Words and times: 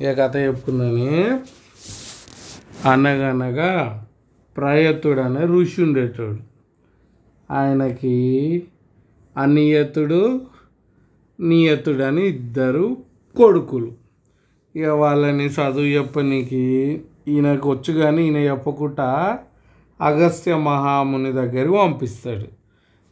ఇక 0.00 0.18
కథ 0.18 0.36
చెప్పుకుందని 0.36 1.06
అనగనగా 2.88 3.70
ప్రయత్తుడు 4.56 5.20
అనే 5.20 5.44
ఋషి 5.44 5.82
ఉండేటోడు 5.82 6.38
ఆయనకి 7.52 8.16
అనియతుడు 9.36 10.40
నియతుడు 11.40 12.02
అని 12.02 12.22
ఇద్దరు 12.22 12.96
కొడుకులు. 13.36 13.92
ఇక 14.76 14.86
వాళ్ళని 14.86 15.46
చదువు 15.46 15.84
చెప్పనీకి 15.84 17.02
ఈయనకు 17.28 17.70
వచ్చు 17.70 17.92
కానీ 17.92 18.24
ఈయన 18.24 18.36
చెప్పకుండా 18.36 19.38
అగస్త్య 20.00 20.56
మహాముని 20.56 21.32
దగ్గరికి 21.32 21.72
పంపిస్తాడు. 21.72 22.48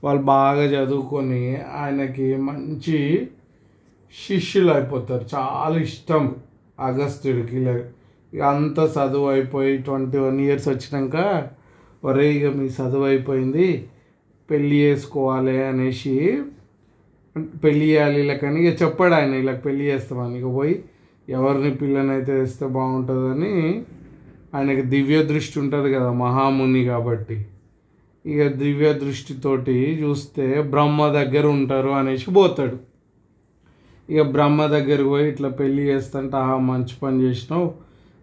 వాళ్ళు 0.05 0.23
బాగా 0.23 0.65
చదువుకొని 0.65 1.57
ఆయనకి 1.57 2.37
మంచి 2.37 3.29
శిష్యులు 4.29 4.73
అయిపోతారు 4.73 5.27
చాలా 5.35 5.79
ఇష్టం. 5.79 6.37
అగస్త్యుడికి 6.79 7.57
ఇలా 7.57 7.75
ఇక 8.33 8.43
అంత 8.43 8.79
చదువు 8.95 9.27
అయిపోయి 9.29 9.79
ట్వంటీ 9.79 10.19
వన్ 10.19 10.41
ఇయర్స్ 10.41 10.69
వచ్చినాక 10.69 11.17
ఒరే 12.05 12.27
ఇక 12.35 12.47
మీ 12.57 12.67
చదువు 12.79 13.05
అయిపోయింది 13.05 13.89
పెళ్ళి 14.51 14.77
చేసుకోవాలి 14.77 15.65
అనేసి 15.65 16.15
పెళ్ళి 17.63 17.87
చేయాలి 17.91 18.19
ఇలా 18.21 18.35
కానీ 18.35 18.59
ఇక 18.65 18.83
చెప్పాడు 18.83 19.15
ఆయన 19.15 19.35
ఇలా 19.35 19.53
పెళ్ళి 19.53 19.85
చేస్తామని. 19.85 20.39
ఇక 20.39 20.49
పోయి 20.55 20.85
ఎవరిని 21.29 21.71
పిల్లనైతే 21.77 22.33
వేస్తే 22.33 22.67
బాగుంటుందని 22.67 23.85
ఆయనకి 24.55 24.83
దివ్య 24.83 25.23
దృష్టి 25.23 25.57
ఉంటుంది 25.61 25.89
కదా 25.95 26.11
మహాముని 26.13 26.85
కాబట్టి. 26.85 27.37
ఇక 28.25 28.47
దివ్య 28.47 28.93
దృష్టితోటి 28.93 30.01
చూస్తే 30.03 30.63
బ్రహ్మ 30.63 31.09
దగ్గర 31.13 31.47
ఉంటారు 31.47 31.89
అనేసి 31.89 32.31
పోతాడు. 32.31 32.79
ఇక 34.09 34.23
బ్రహ్మ 34.23 34.67
దగ్గరికి 34.67 35.09
పోయి 35.09 35.29
ఇట్లా 35.29 35.49
పెళ్ళి 35.49 35.83
చేస్తుంటే 35.83 36.37
ఆహా 36.37 36.57
మంచి 36.57 36.95
పని 37.03 37.23
చేసినావు. 37.23 37.75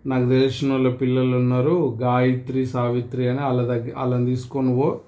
నాకు 0.05 0.29
తెలిసిన 0.29 0.71
వాళ్ళ 0.71 0.89
పిల్లలు 0.93 1.35
ఉన్నారు. 1.37 1.97
గాయత్రి 2.01 2.65
సావిత్రి 2.65 3.27
అని 3.27 3.40
వాళ్ళ 3.40 3.62
దగ్గర 3.62 3.93
వాళ్ళని 3.98 4.25
తీసుకొని 4.25 4.75
పో 4.75 5.01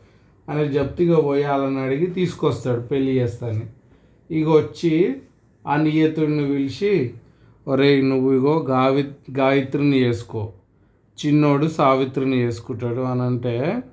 అని 0.49 0.69
జప్తిగా 0.69 1.17
పోయి 1.21 1.43
వాళ్ళని 1.43 1.79
అడిగి 1.79 2.07
తీసుకొస్తాడు 2.07 2.81
పెళ్ళి 2.81 3.11
చేస్తాను 3.11 3.65
ఇక 4.31 4.47
వచ్చి 4.47 5.15
ఆ 5.67 5.75
నియతుడిని 5.75 6.53
పిలిచి 6.53 7.13
ఒరే 7.67 8.01
నువ్వు 8.01 8.33
ఇగో 8.33 8.65
గావి 8.69 9.03
గాయత్రిని 9.31 9.97
చేసుకో. 10.03 10.41
చిన్నోడు 11.17 11.67
సావిత్రిని 11.67 12.37
చేసుకుంటాడు 12.41 13.01
అని 13.01 13.21
అంటే 13.21 13.83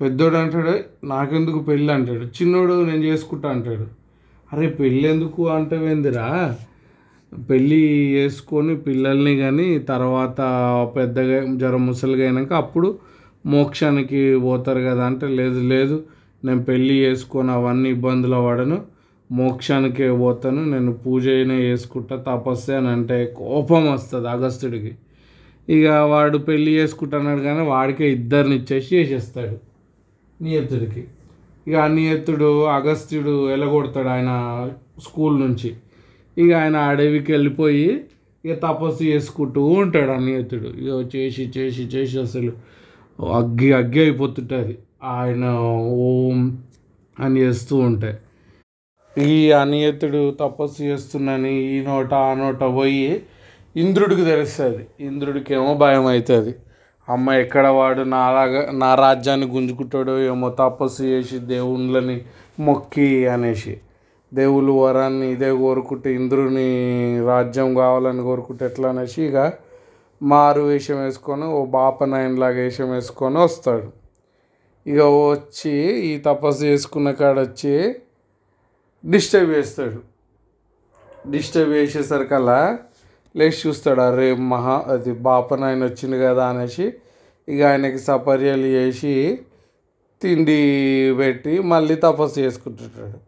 పెద్దోడు 0.00 0.36
అంటాడు 0.36 0.74
నాకెందుకు 1.04 1.58
పెళ్ళి 1.58 1.92
అంటాడు. 1.92 2.24
చిన్నోడు 2.24 2.84
నేను 2.84 3.02
చేసుకుంటా 3.02 3.48
అంటాడు. 3.48 3.99
అరే 4.52 4.66
పెళ్ళి 4.66 5.08
ఎందుకు 5.08 5.48
అంటే 5.48 5.76
ఏందిరా 5.90 6.26
పెళ్ళి 7.32 7.82
చేసుకొని 8.12 8.76
పిల్లల్ని 8.76 9.36
కానీ 9.36 9.78
తర్వాత 9.78 10.40
పెద్దగా 10.96 11.36
జ్వర 11.56 11.76
ముసలిగా 11.76 12.24
అయినాక 12.24 12.52
అప్పుడు 12.52 12.98
మోక్షానికి 13.46 14.38
పోతారు 14.38 14.80
కదా 14.80 15.06
అంటే 15.06 15.26
లేదు 15.28 15.60
లేదు. 15.60 15.96
నేను 16.44 16.62
పెళ్ళి 16.62 16.94
చేసుకొని 16.94 17.50
అవన్నీ 17.50 17.88
ఇబ్బందులు 17.90 18.40
పడను. 18.48 18.78
మోక్షానికే 19.30 20.10
పోతాను. 20.10 20.64
నేను 20.64 20.92
పూజ 20.92 21.28
అయినా 21.28 21.54
చేసుకుంటా 21.54 22.16
తపస్సు 22.16 22.72
అని 22.72 22.88
అంటే 22.88 23.26
కోపం 23.26 23.92
వస్తుంది 23.92 24.28
అగస్త్యుడికి. 24.28 24.92
ఇక 25.68 25.86
వాడు 25.86 26.38
పెళ్ళి 26.38 26.70
చేసుకుంటున్నాడు 26.70 27.40
కానీ 27.40 27.62
వాడికే 27.66 28.06
ఇద్దరిని 28.10 28.54
ఇచ్చేసి 28.54 28.96
చేసేస్తాడు. 28.96 29.56
నియతుడికి. 30.42 31.02
ఇక 31.70 31.78
అన్నియత్తుడు 31.78 32.64
అగస్త్యుడు 32.64 33.46
వెళ్ళగొడతాడు 33.46 34.08
ఆయన 34.08 34.30
స్కూల్ 35.02 35.40
నుంచి. 35.40 35.76
ఇక 36.38 36.52
ఆయన 36.52 36.76
అడవికి 36.76 37.32
వెళ్ళిపోయి 37.32 38.00
ఇక 38.44 38.54
తపస్సు 38.54 39.02
చేసుకుంటూ 39.02 39.62
ఉంటాడు 39.64 40.10
అన్నియత్తుడు 40.10 40.68
ఇక 40.82 41.16
చేసి 41.16 41.52
చేసి 41.56 41.82
చేసి 41.82 42.20
అసలు 42.20 42.52
అగ్గి 43.32 43.72
అగ్గి 43.72 44.00
అయిపోతుంటుంది. 44.00 44.78
ఆయన 45.02 45.44
ఓం 46.06 46.58
అని 47.20 47.40
చేస్తూ 47.40 47.76
ఉంటాయి 47.76 48.16
ఈ 49.28 49.52
అనియతుడు 49.52 50.36
తపస్సు 50.40 50.82
చేస్తున్నాని 50.82 51.54
ఈ 51.54 51.80
నోట 51.80 52.14
ఆ 52.14 52.34
నోట 52.34 52.62
పోయి 52.74 53.22
ఇంద్రుడికి 53.76 54.24
తెలుస్తుంది. 54.24 54.86
ఇంద్రుడికి 55.00 55.54
ఏమో 55.54 55.74
భయం 55.74 56.06
అవుతుంది. 56.06 56.54
అమ్మ 57.10 57.30
ఎక్కడ 57.32 57.66
వాడు? 57.66 58.02
నా 58.02 58.22
నా 58.72 58.94
రాజ్యాన్ని 58.94 59.46
గుంజుకుంటాడో 59.46 60.18
ఏమో 60.18 60.48
తపస్సు 60.48 61.02
చేసి 61.02 61.38
దేవుళ్ళని 61.38 62.24
మొక్కి 62.60 63.26
అనేసి. 63.26 63.80
దేవుళ్ళు 64.34 64.72
వరాన్ని 64.72 65.32
ఇదే 65.32 65.50
కోరుకుంటే 65.52 66.14
ఇంద్రుని 66.14 66.68
రాజ్యం 67.26 67.74
కావాలని 67.74 68.22
కోరుకుంటే 68.22 68.64
ఎట్లా 68.64 68.88
అనేసి 68.88 69.22
ఇక 69.22 69.52
మారు 70.22 70.60
వేషం 70.60 70.98
వేసుకొని 71.04 71.44
ఓ 71.44 71.64
బాపనాయనలాగా 71.64 72.60
వేషం 72.62 72.90
వేసుకొని 72.90 73.38
వస్తాడు. 73.38 73.88
ఇక 74.86 75.00
వచ్చి 75.02 75.74
ఈ 76.10 76.18
తపస్సు 76.18 76.64
చేసుకున్న 76.64 77.10
కాడ 77.10 77.40
వచ్చి 77.40 77.94
డిస్టర్బ్ 79.06 79.50
చేస్తాడు. 79.50 80.00
డిస్టర్బ్ 81.30 81.72
చేసేసరికల్లా 81.72 82.78
లేచి 83.36 83.58
చూస్తాడు 83.66 84.00
అరే 84.00 84.34
మహా 84.52 84.76
అది 84.88 85.12
బాపన 85.12 85.64
ఆయన 85.64 85.82
వచ్చింది 85.84 86.16
కదా 86.18 86.44
అనేసి 86.48 86.86
ఇక 87.48 87.60
ఆయనకి 87.62 87.98
సపర్యలు 87.98 88.68
చేసి 88.76 89.38
తిండి 90.22 90.58
పెట్టి 91.18 91.58
మళ్ళీ 91.72 91.94
తపస్సు 91.94 92.40
చేసుకుంటుంటాడు. 92.40 93.18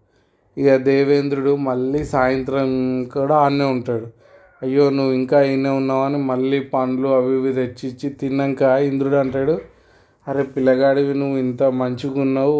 ఇక 0.56 0.76
దేవేంద్రుడు 0.76 1.56
మళ్ళీ 1.68 2.04
సాయంత్రం 2.04 2.68
కూడా 3.12 3.34
ఆడనే 3.36 3.64
ఉంటాడు. 3.64 4.08
అయ్యో 4.62 4.90
నువ్వు 4.90 5.12
ఇంకా 5.12 5.42
ఈయనే 5.42 5.70
ఉన్నావని 5.70 6.18
మళ్ళీ 6.18 6.58
పండ్లు 6.74 7.08
అవి 7.08 7.32
ఇవి 7.36 7.52
తెచ్చి 7.52 7.84
ఇచ్చి 7.88 8.08
తిన్నాక 8.10 8.62
ఇంద్రుడు 8.62 9.16
అంటాడు 9.16 9.54
అరే 10.26 10.42
పిల్లగాడివి 10.42 11.14
నువ్వు 11.14 11.38
ఇంత 11.38 11.62
మంచిగా 11.62 12.20
ఉన్నావు 12.20 12.58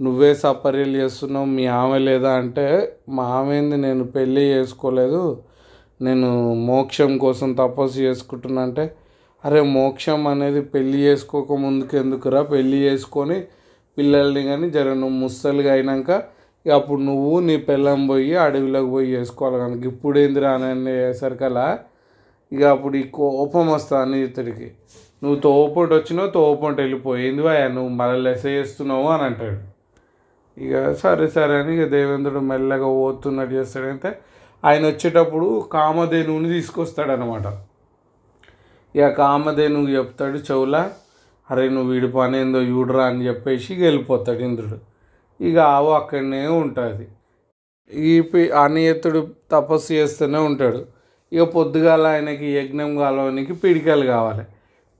నువ్వే 0.00 0.34
సపర్యలు 0.34 0.96
చేస్తున్నావు 0.96 1.46
మీ 1.46 1.66
ఆమె 1.66 1.98
లేదా? 1.98 2.30
అంటే 2.32 2.66
మా 3.08 3.24
ఆమె 3.38 3.56
నేను 3.60 4.04
పెళ్ళి 4.04 4.40
చేసుకోలేదు 4.40 5.22
నేను 6.00 6.28
మోక్షం 6.54 7.18
కోసం 7.18 7.48
తపస్సు 7.54 7.98
చేసుకుంటున్నా 8.00 8.62
అంటే 8.62 8.84
అరే 9.44 9.60
మోక్షం 9.60 10.26
అనేది 10.26 10.60
పెళ్ళి 10.60 10.98
చేసుకోక 10.98 11.52
ముందుకు 11.52 11.96
ఎందుకురా? 11.96 12.42
పెళ్ళి 12.42 12.76
చేసుకొని 12.76 13.36
పిల్లల్ని 13.98 14.42
కానీ 14.42 14.70
జర 14.70 14.88
నువ్వు 14.92 15.16
ముసలిగా 15.16 15.72
అయినాక 15.72 16.10
ఇక 16.66 16.72
అప్పుడు 16.72 17.00
నువ్వు 17.00 17.40
నీ 17.40 17.56
పిల్లం 17.56 18.06
పోయి 18.06 18.34
అడవిలోకి 18.34 18.90
పోయి 18.90 19.08
చేసుకోవాలి 19.10 19.58
కనుక 19.58 19.86
ఇప్పుడు 19.86 20.18
ఏందిరా 20.18 20.50
అని 20.54 20.94
అలా 21.44 21.66
ఇక 22.52 22.62
అప్పుడు 22.64 22.96
ఈ 22.96 23.02
కోపం 23.02 23.66
వస్తుంది 23.72 24.00
అనితడికి 24.00 24.68
నువ్వు 25.22 25.40
తోపంటి 25.40 25.94
వచ్చినావు 25.94 26.30
తోపంటి 26.30 26.80
వెళ్ళిపోయింది 26.82 27.42
భయ 27.42 27.68
నువ్వు 27.68 27.88
మళ్ళీ 27.88 28.20
లెస 28.22 28.44
చేస్తున్నావు? 28.46 29.08
అని 29.08 29.22
అంటాడు. 29.22 29.58
ఇక 30.56 30.92
సరే 30.92 31.26
సరే 31.28 31.54
అని 31.54 31.72
ఇక 31.74 31.84
దేవేంద్రుడు 31.88 32.40
మెల్లగా 32.40 32.86
పోతున్నట్టు 32.86 33.54
చేస్తాడంటే 33.54 34.10
ఆయన 34.64 34.86
వచ్చేటప్పుడు 34.86 35.68
కామధేనువుని 35.72 36.48
తీసుకొస్తాడనమాట 36.48 37.42
ఇక 38.96 39.08
కామధేనువు 39.08 39.88
చెప్తాడు 39.88 40.38
చెవుల 40.38 40.90
అరే 41.50 41.68
నువ్వు 41.68 41.92
వీడి 41.92 42.08
పని 42.08 42.40
ఏందో 42.40 42.62
చూడరా 42.62 43.04
అని 43.04 43.26
చెప్పేసి 43.26 43.74
వెళ్ళిపోతాడు 43.74 44.38
ఇంద్రుడు. 44.38 44.78
ఇక 45.44 45.58
ఆవు 45.58 45.90
అక్కడనే 45.90 46.46
ఉంటుంది. 46.46 47.08
ఈ 47.92 48.20
పి- 48.20 48.54
అనియతుడు 48.54 49.28
తపస్సు 49.52 49.92
చేస్తూనే 49.92 50.38
ఉంటాడు. 50.38 50.86
ఇక 51.32 51.42
పొద్దుగాల 51.42 52.06
ఆయనకి 52.06 52.58
యజ్ఞం 52.58 52.96
కాలవనికి 52.96 53.52
పిడికలు 53.52 54.06
కావాలి. 54.06 54.44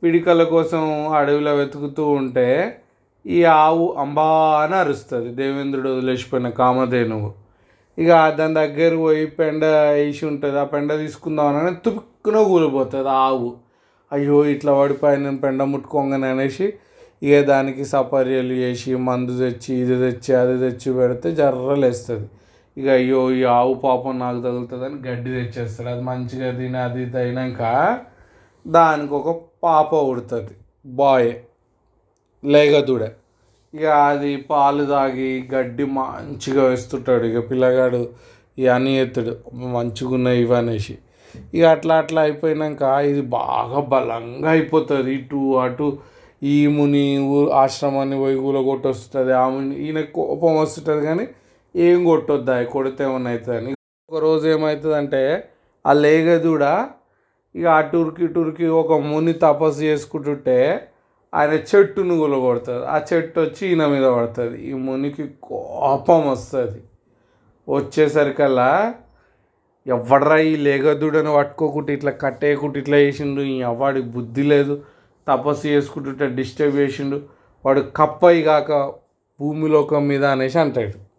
పిడికల 0.03 0.45
కోసం 0.45 1.09
అడవిలో 1.09 1.55
వెతుకుతూ 1.55 2.09
ఉంటే 2.09 2.81
ఈ 3.27 3.45
ఆవు 3.45 3.95
అంబా 3.99 4.61
అని 4.63 4.75
అరుస్తుంది. 4.75 5.29
దేవేంద్రుడు 5.29 5.89
వదిలేసిపోయిన 5.89 6.49
కామధేనువు. 6.49 7.50
ఇక 7.99 8.11
దాని 8.39 8.55
దగ్గర 8.55 8.93
పోయి 8.97 9.25
పెండ 9.39 9.63
వేసి 9.95 10.27
ఉంటుంది. 10.27 10.59
ఆ 10.59 10.65
పెండ 10.65 10.93
తీసుకుందాం 10.99 11.57
అని 11.57 11.77
తుపుక్కున 11.77 12.39
కూలిపోతుంది 12.43 13.09
ఆవు. 13.09 13.51
అయ్యో 14.13 14.45
ఇట్లా 14.45 14.73
పడిపోయి 14.81 15.37
పెండ 15.37 15.63
ముట్టుకోగానే 15.63 16.29
అనేసి 16.31 16.67
ఇక 17.23 17.41
దానికి 17.45 17.85
సపర్యలు 17.85 18.55
చేసి 18.55 18.95
మందు 18.95 19.33
తెచ్చి 19.39 19.73
ఇది 19.83 19.97
తెచ్చి 20.05 20.33
అది 20.35 20.55
తెచ్చి 20.59 20.91
పెడితే 20.99 21.31
జర్రలేస్తుంది 21.31 22.29
ఇక 22.77 22.89
అయ్యో 22.89 23.31
ఈ 23.31 23.43
ఆవు 23.45 23.75
పాపం 23.75 24.19
నాకు 24.19 24.41
తగులుతుందని 24.41 24.99
గడ్డి 25.09 25.31
తెచ్చేస్తాడు 25.31 25.89
అది 25.89 26.03
మంచిగా 26.03 26.51
తిని 26.51 26.79
అది 26.79 27.03
ఇది 27.03 27.19
అయినాక 27.19 27.63
దానికి 28.67 29.15
ఒక 29.15 29.31
పాప 29.65 29.91
ఉడుతుంది 29.95 30.55
బాయ్. 30.87 31.33
లేగదూడే. 32.45 33.11
ఇక 33.75 33.85
అది 33.85 34.37
పాలు 34.37 34.85
తాగి 34.85 35.49
గడ్డి 35.55 35.85
మంచిగా 35.85 36.65
వేస్తుంటాడు. 36.65 37.25
ఇక 37.25 37.51
పిల్లగాడు 37.51 38.01
ఈ 38.59 38.65
ఎత్తాడు. 38.97 39.33
మంచిగా 39.55 40.11
ఉన్నాయి 40.11 40.43
ఇవి 40.43 40.55
అనేసి. 40.55 40.99
ఇక 41.55 41.65
అట్లా 41.65 41.95
అట్లా 41.95 42.23
అయిపోయినాక 42.23 42.83
ఇది 42.83 43.21
బాగా 43.21 43.81
బలంగా 43.81 44.51
అయిపోతుంది. 44.51 45.15
ఇటు 45.15 45.57
అటు 45.57 45.99
ఈ 46.43 46.67
ముని 46.67 47.19
ఊ- 47.19 47.51
ఆశ్రమాన్ని 47.51 48.19
పోయి 48.19 48.37
కూల 48.37 48.63
కొట్టొస్తుంది 48.63 49.33
ఆ 49.33 49.49
ముని 49.49 49.75
ఈయన 49.77 50.01
కోపం 50.01 50.57
వస్తుంటుంది 50.57 51.07
కానీ 51.07 51.29
ఏం 51.77 52.05
కొట్టొద్దా? 52.05 52.63
కొడితే 52.63 53.05
ఏమన్నా 53.05 53.31
అవుతుందని 53.31 53.75
ఒకరోజు 54.11 54.49
ఏమవుతుందంటే 54.49 55.49
ఆ 55.87 55.93
లేగదూడ 55.93 56.63
ఇక 57.55 57.67
అటురికి 57.67 58.25
ఇటురికి 58.25 58.67
ఒక 58.67 58.93
ముని 59.01 59.33
తపస్సు 59.33 59.83
చేసుకుంటుంటే 59.83 60.57
ఆయన 61.35 61.51
చెట్టును 61.51 62.41
కొడుతుంది 62.41 62.87
ఆ 62.87 63.01
చెట్టు 63.13 63.41
వచ్చి 63.41 63.69
ఈయన 63.69 63.87
మీద 63.87 64.05
పడుతుంది. 64.05 64.63
ఈ 64.63 64.73
మునికి 64.73 65.29
కోపం 65.43 66.31
వస్తుంది. 66.31 66.83
వచ్చేసరికల్లా 67.69 68.95
ఎవడరా 69.87 70.37
ఈ 70.37 70.57
లేగదుడని 70.57 71.35
పట్టుకోకుండా 71.35 71.93
ఇట్లా 71.93 72.11
కట్టేయకుండా 72.11 72.79
ఇట్లా 72.79 72.97
చేసిండు 72.97 73.41
ఈ 73.41 73.63
వాడికి 73.63 74.07
బుద్ధి 74.07 74.43
లేదు. 74.43 74.83
తపస్సు 75.29 75.67
చేసుకుంటుంటే 75.67 76.29
డిస్టర్బ్ 76.29 76.77
చేసిండు. 76.77 77.21
వాడు 77.65 77.81
కప్పయి 77.97 78.43
కాక 78.43 78.93
భూమిలోకం 79.41 80.09
మీద 80.09 80.25
అనేసి 80.25 80.59
అంటాడు. 80.59 81.11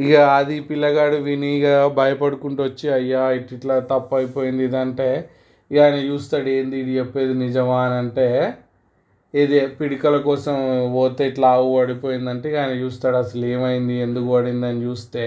ఇక 0.00 0.16
అది 0.16 0.60
పిల్లగాడు 0.60 1.16
విని 1.16 1.46
ఇక 1.46 1.86
భయపడుకుంటూ 1.86 2.62
వచ్చి 2.62 2.92
అయ్యా 2.92 3.30
ఇట్ 3.30 3.54
ఇట్లా 3.54 3.78
తప్పు 3.78 4.16
అయిపోయింది 4.16 4.64
ఇదంటే. 4.64 5.30
ఇక 5.70 5.80
ఆయన 5.80 5.94
చూస్తాడు 5.94 6.48
ఏంది 6.48 6.78
ఇది 6.78 6.98
చెప్పేది 6.98 7.34
నిజమా? 7.34 7.82
అని 7.82 7.94
అంటే 7.94 8.54
ఇది 9.34 9.58
పిడికల 9.78 10.16
కోసం 10.28 10.54
పోతే 10.94 11.24
ఇట్లా 11.30 11.48
ఆవు 11.56 11.68
పడిపోయిందంటే 11.78 12.48
ఆయన 12.60 12.72
చూస్తాడు 12.84 13.16
అసలు 13.16 13.44
ఏమైంది 13.46 13.96
ఎందుకు 14.06 14.28
పడిందని 14.34 14.82
చూస్తే 14.86 15.24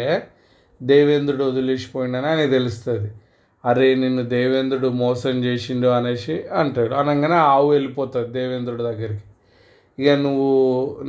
దేవేంద్రుడు 0.82 1.44
వదిలేసిపోయిండని 1.52 2.28
ఆయన 2.32 2.46
తెలుస్తుంది. 2.52 3.10
అరే 3.66 3.88
నిన్ను 3.96 4.24
దేవేంద్రుడు 4.36 4.90
మోసం 5.04 5.36
చేసిండు 5.46 5.90
అనేసి 5.98 6.36
అంటాడు. 6.62 6.94
అనగానే 7.02 7.38
ఆవు 7.54 7.68
వెళ్ళిపోతుంది 7.72 8.30
దేవేంద్రుడి 8.40 8.84
దగ్గరికి. 8.84 9.24
ఇక 9.98 10.10
నువ్వు 10.26 10.52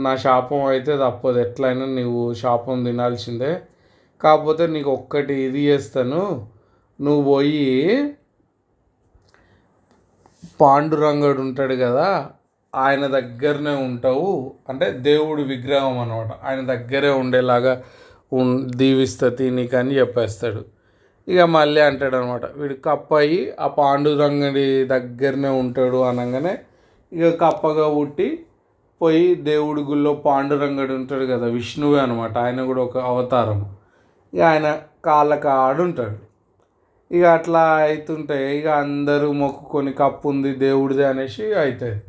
నా 0.05 0.13
శాపం 0.25 0.63
అయితే 0.73 0.93
తప్పదు 0.97 1.39
ఎట్లయినా 1.45 1.87
నువ్వు 1.99 2.23
శాపం 2.43 2.85
తినాల్సిందే. 2.85 3.53
కాకపోతే 4.25 4.65
నీకు 4.75 4.91
ఒక్కటి 4.99 5.35
ఇది 5.49 5.63
చేస్తాను. 5.71 6.23
నువ్వు 7.01 7.23
పోయి 7.33 7.65
పాండురంగడు 10.61 11.41
ఉంటాడు 11.47 11.77
కదా 11.85 12.09
ఆయన 12.75 13.07
దగ్గరనే 13.07 13.71
ఉంటావు. 13.71 14.53
అంటే 14.69 14.91
దేవుడు 14.91 15.43
విగ్రహం 15.43 15.99
అనమాట 15.99 16.33
ఆయన 16.45 16.61
దగ్గరే 16.67 17.09
ఉండేలాగా 17.09 17.83
ఉన్ 18.33 18.71
దీవిస్తుంది 18.71 19.51
నీకు 19.51 19.77
అని 19.77 19.99
చెప్పేస్తాడు. 19.99 20.65
ఇక 21.29 21.41
మళ్ళీ 21.41 21.81
అంటాడు 21.81 22.17
అనమాట 22.17 22.45
వీడు 22.57 22.75
కప్పయి 22.85 23.53
ఆ 23.61 23.67
పాండురంగడి 23.67 24.85
దగ్గరనే 24.85 25.49
ఉంటాడు 25.49 25.97
అనగానే 25.97 26.59
ఇక 27.13 27.29
కప్పగా 27.41 27.89
పుట్టి 27.89 28.47
పోయి 29.01 29.35
దేవుడి 29.35 29.81
గుళ్ళో 29.81 30.15
పాండురంగడు 30.15 30.93
ఉంటాడు 30.95 31.27
కదా 31.27 31.47
విష్ణువే 31.47 32.01
అనమాట 32.01 32.39
ఆయన 32.39 32.65
కూడా 32.65 32.83
ఒక 32.83 32.99
అవతారం. 32.99 33.77
ఇక 34.33 34.41
ఆయన 34.41 34.79
కాళ్ళ 35.05 35.47
ఆడుంటాడు. 35.49 36.17
ఇక 37.13 37.25
అట్లా 37.25 37.61
అవుతుంటే 37.61 38.59
ఇక 38.59 38.67
అందరూ 38.67 39.33
మొక్కుకొని 39.33 39.93
కప్పు 39.93 40.29
ఉంది 40.29 40.55
దేవుడిదే 40.55 41.05
అనేసి 41.05 41.55
అవుతుంది 41.55 42.01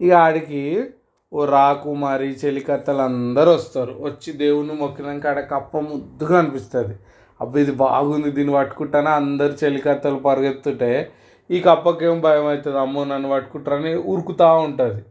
ఇక 0.00 0.12
ఆడికి 0.12 0.90
ఓ 1.32 1.44
రాకుమారి 1.44 2.28
చెలికత్తలు 2.32 3.02
అందరూ 3.02 3.50
వస్తారు. 3.52 3.96
వచ్చి 4.00 4.32
దేవుణ్ణి 4.32 4.74
మొక్కినాక 4.74 5.26
ఆడ 5.26 5.40
కప్ప 5.40 5.80
ముద్దుగా 5.80 6.38
అనిపిస్తుంది. 6.38 6.94
అబ్బా 7.40 7.60
ఇది 7.60 7.72
బాగుంది 7.72 8.30
దీన్ని 8.30 8.54
పట్టుకుంటానే? 8.54 9.10
అందరు 9.10 9.52
చెలికత్తలు 9.64 10.16
పరిగెత్తుంటే 10.16 11.12
ఈ 11.50 11.60
కప్పకేం 11.60 12.20
భయం 12.20 12.46
అవుతుంది? 12.46 12.78
అమ్మో 12.78 13.04
నన్ను 13.04 13.28
పట్టుకుంటారని 13.28 13.94
ఉరుకుతూ 13.94 14.48
ఉంటుంది. 14.54 15.02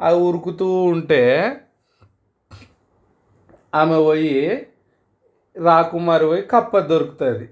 ఆ 0.00 0.10
ఉరుకుతూ 0.10 0.68
ఉంటే 0.82 1.22
ఆమె 3.74 3.96
పోయి 3.96 4.66
రాకుమారి 5.56 6.26
పోయి 6.26 6.42
కప్ప 6.42 6.78
దొరుకుతుంది. 6.78 7.48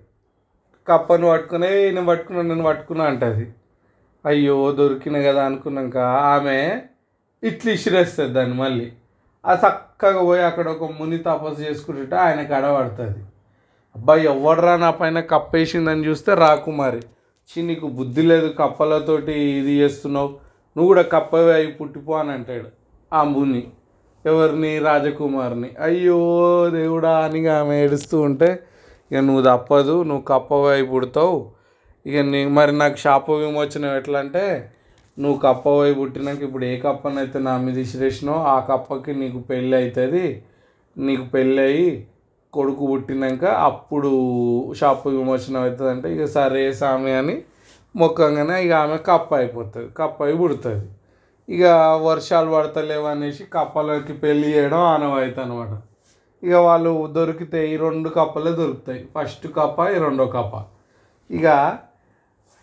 కప్పను 0.89 1.27
పట్టుకుని 1.29 1.67
నేను 1.67 2.07
పట్టుకున్నాను 2.07 2.49
నన్ను 2.49 2.65
పట్టుకున్నా 2.65 3.05
అంటుంది. 3.05 3.47
అయ్యో 4.25 4.73
దొరికిన 4.73 5.23
కదా 5.23 5.45
అనుకున్నాక 5.45 5.97
ఆమె 5.99 6.81
ఇట్లా 7.43 7.73
ఇసిరేస్తుంది 7.73 8.33
దాన్ని 8.33 8.55
మళ్ళీ. 8.55 8.93
ఆ 9.47 9.53
చక్కగా 9.55 10.23
పోయి 10.23 10.43
అక్కడ 10.43 10.69
ఒక 10.69 10.91
ముని 11.01 11.19
తపస్సు 11.19 11.63
చేసుకుంటుంటే 11.63 12.17
ఆయన 12.17 12.43
కడ 12.43 12.65
పడుతుంది. 12.71 13.21
అబ్బాయి 13.97 14.25
ఎవడరా 14.25 14.77
నా 14.77 14.91
పైన 14.91 15.21
కప్పేసిందని 15.21 16.05
చూస్తే 16.05 16.35
రాకుమారి 16.35 17.01
చి 17.51 17.63
నీకు 17.63 17.87
బుద్ధి 17.87 18.23
లేదు 18.23 18.49
కప్పలతోటి 18.59 19.33
ఇది 19.33 19.73
చేస్తున్నావు. 19.79 20.29
నువ్వు 20.77 20.87
కూడా 20.87 21.03
కప్పవే 21.03 21.53
అయి 21.53 21.67
పుట్టిపో 21.67 22.13
అని 22.13 22.31
అంటాడు 22.31 22.69
ఆ 23.13 23.23
ముని. 23.25 23.63
ఎవరిని? 24.25 24.79
రాజకుమారిని. 24.79 25.71
అయ్యో 25.81 26.19
దేవుడా 26.71 27.19
అని 27.19 27.47
ఆమె 27.47 27.85
ఏడుస్తూ 27.85 28.21
ఉంటే 28.21 28.63
ఇక 29.13 29.19
నువ్వు 29.19 29.43
తప్పదు 29.43 30.03
నువ్వు 30.03 30.25
కప్పవే 30.25 30.73
అయి 30.75 30.83
పుడతావు. 30.83 31.51
ఇక 32.11 32.23
నీ 32.33 32.43
మరి 32.59 32.73
నాకు 32.83 32.99
షాపు 33.05 33.33
విమోచనం 33.41 33.93
ఎట్లా 34.01 34.19
అంటే 34.25 34.45
నువ్వు 35.19 35.39
కప్ప 35.45 35.65
పోయి 35.79 35.95
పుట్టినాక 35.99 36.41
ఇప్పుడు 36.49 36.65
ఏ 36.71 36.75
కప్పనైతే 36.85 37.39
నా 37.49 37.55
మీద 37.65 37.79
ఇసిరేసినో 37.87 38.35
ఆ 38.53 38.57
కప్పకి 38.69 39.13
నీకు 39.23 39.41
పెళ్ళి 39.51 39.75
అవుతుంది 39.81 40.25
నీకు 40.97 41.25
పెళ్ళి 41.35 41.61
అయ్యి 41.67 41.91
కొడుకు 42.55 42.85
పుట్టినాక 42.93 43.45
అప్పుడు 43.69 44.13
షాపు 44.79 45.09
విమోచనం 45.17 45.61
అవుతుంది 45.65 45.91
అంటే 45.95 46.09
ఇక 46.15 46.25
సరే 46.37 46.63
సామె 46.81 47.13
అని 47.21 47.37
మొక్కంగానే 47.95 48.57
ఇక 48.65 48.73
ఆమె 48.85 48.97
కప్ప 49.11 49.31
అయిపోతుంది 49.41 49.89
కప్ప 50.01 50.19
అయి 50.27 50.37
పుడుతుంది. 50.41 50.87
ఇక 51.49 51.65
వర్షాలు 52.09 52.51
పడతలేవు 52.55 53.07
అనేసి 53.13 53.45
కప్పలకి 53.55 54.15
పెళ్ళి 54.25 54.49
చేయడం 54.55 54.83
ఆనవాయితీ 54.93 55.41
అనమాట 55.45 55.73
ఇక 56.43 56.55
వాళ్ళు 56.67 56.93
దొరికితే 57.17 57.61
ఈ 57.73 57.75
రెండు 57.85 58.09
కప్పలే 58.19 58.53
దొరుకుతాయి. 58.61 59.01
ఫస్ట్ 59.15 59.47
కప్ప 59.59 59.89
ఈ 59.95 59.99
రెండో 60.05 60.27
కప్ప. 60.37 60.55
ఇక 61.31 61.47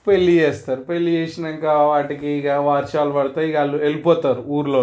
పెళ్ళి 0.07 0.33
చేస్తారు. 0.41 0.81
పెళ్ళి 0.89 1.11
చేసినాక 1.17 1.65
వాటికి 1.89 2.29
ఇక 2.39 2.47
వర్షాలు 2.71 3.11
పడతాయి 3.17 3.47
ఇక 3.49 3.57
వాళ్ళు 3.59 3.77
వెళ్ళిపోతారు 3.85 4.41
ఊర్లో 4.57 4.81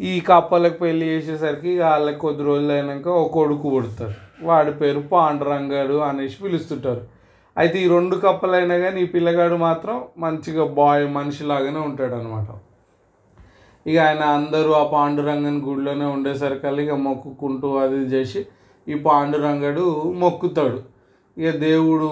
ఈ 0.00 0.12
కప్పలకు 0.28 0.78
పెళ్ళి 0.82 1.06
చేసేసరికి 1.12 1.68
ఇక 1.74 1.82
వాళ్ళకి 1.92 2.20
కొద్ది 2.24 2.42
రోజులు 2.48 2.72
అయినాక 2.76 3.08
ఒక 3.22 3.30
కొడుకు 3.38 3.66
పుడతారు 3.74 4.16
వాడి 4.48 4.72
పేరు 4.80 5.00
పాండురంగాడు 5.12 5.96
అనేసి 6.08 6.36
పిలుస్తుంటారు. 6.44 7.02
అయితే 7.56 7.76
ఈ 7.84 7.86
రెండు 7.94 8.16
కప్పలైనా 8.24 8.76
కానీ 8.84 8.98
ఈ 9.04 9.08
పిల్లగాడు 9.14 9.56
మాత్రం 9.66 9.96
మంచిగా 10.24 10.64
బాయ్ 10.78 11.04
మనిషిలాగానే 11.18 11.80
ఉంటాడు 11.88 12.14
అనమాట 12.14 12.46
ఇక 13.86 13.96
ఆయన 14.06 14.22
అందరూ 14.38 14.70
ఆ 14.78 14.84
పాండురంగన్ 14.94 15.60
గుడిలోనే 15.66 16.06
ఉండేసరికి 16.14 16.82
ఇక 16.84 16.96
మొక్కుకుంటూ 17.08 17.68
అది 17.82 18.00
చేసి 18.14 18.40
ఈ 18.86 18.96
పాండురంగడు 19.08 19.84
మొక్కుతాడు. 20.22 20.80
ఇక 21.36 21.50
దేవుడు 21.66 22.08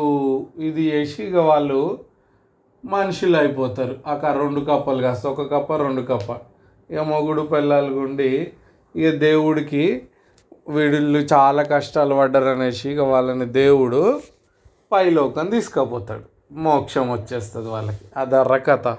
ఇది 0.69 0.83
చేసి 0.91 1.19
ఇక 1.29 1.39
వాళ్ళు 1.51 1.81
మనుషులు 2.85 3.37
అయిపోతారు. 3.37 3.97
అక్క 4.07 4.27
రెండు 4.27 4.61
కప్పలు 4.61 5.03
కాస్త 5.03 5.27
ఒక 5.27 5.55
కప్ప 5.55 5.77
రెండు 5.77 6.03
కప్ప. 6.03 6.37
ఇక 6.91 6.99
మొగుడు 6.99 7.43
పిల్లలు 7.43 7.93
గుండి 7.93 8.53
ఇక 8.97 9.15
దేవుడికి 9.15 10.03
వీళ్ళు 10.69 11.19
చాలా 11.19 11.63
కష్టాలు 11.63 12.15
పడ్డారు 12.15 12.45
అనేసి 12.45 12.91
ఇక 12.91 12.99
వాళ్ళని 12.99 13.45
దేవుడు 13.45 14.21
పైలోకం 14.93 15.47
తీసుకుపోతాడు. 15.47 16.25
మోక్షం 16.53 17.13
వచ్చేస్తుంది 17.13 17.69
వాళ్ళకి. 17.69 18.05
అదర్ర 18.17 18.57
కథ 18.57 18.97